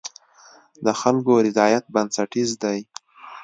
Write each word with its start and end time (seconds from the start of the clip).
د 0.85 0.87
خلکو 1.01 1.33
رضایت 1.47 1.83
بنسټیز 1.93 2.51
دی. 2.63 2.79